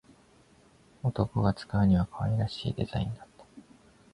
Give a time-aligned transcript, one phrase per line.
[1.03, 3.45] 男が使うには可愛らしいデザインだった